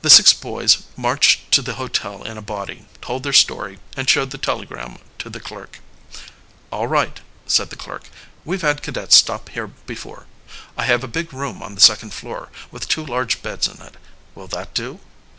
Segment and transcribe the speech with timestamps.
[0.00, 4.30] The six boys marched to the hotel in a body, told their story, and showed
[4.30, 5.80] the telegram to the clerk.
[6.72, 8.08] "All right," said the clerk.
[8.46, 10.24] "We've had cadets stop here before.
[10.78, 13.98] I have a big room on the second floor, with two large beds in it.
[14.34, 15.00] Will that do?"